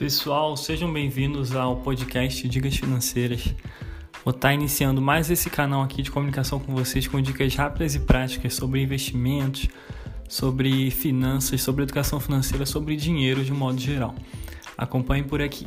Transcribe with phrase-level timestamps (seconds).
[0.00, 3.54] Pessoal, sejam bem-vindos ao podcast Dicas Financeiras.
[4.24, 8.00] Vou estar iniciando mais esse canal aqui de comunicação com vocês com dicas rápidas e
[8.00, 9.68] práticas sobre investimentos,
[10.26, 14.14] sobre finanças, sobre educação financeira, sobre dinheiro de modo geral.
[14.74, 15.66] Acompanhem por aqui.